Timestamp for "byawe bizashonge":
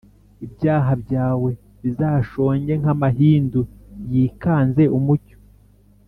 1.03-2.73